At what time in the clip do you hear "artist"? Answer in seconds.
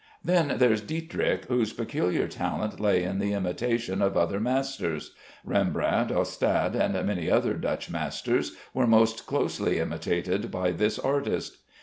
10.97-11.57